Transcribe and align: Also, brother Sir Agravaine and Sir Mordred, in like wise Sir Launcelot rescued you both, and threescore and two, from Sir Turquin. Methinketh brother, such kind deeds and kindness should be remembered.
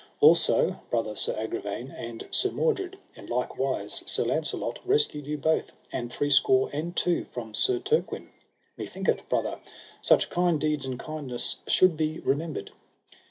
Also, 0.19 0.81
brother 0.89 1.15
Sir 1.15 1.35
Agravaine 1.37 1.91
and 1.91 2.27
Sir 2.31 2.49
Mordred, 2.49 2.97
in 3.13 3.27
like 3.27 3.59
wise 3.59 4.01
Sir 4.07 4.23
Launcelot 4.23 4.79
rescued 4.83 5.27
you 5.27 5.37
both, 5.37 5.73
and 5.91 6.11
threescore 6.11 6.71
and 6.73 6.95
two, 6.97 7.25
from 7.25 7.53
Sir 7.53 7.77
Turquin. 7.77 8.29
Methinketh 8.79 9.29
brother, 9.29 9.59
such 10.01 10.31
kind 10.31 10.59
deeds 10.59 10.85
and 10.85 10.99
kindness 10.99 11.57
should 11.67 11.95
be 11.97 12.17
remembered. 12.21 12.71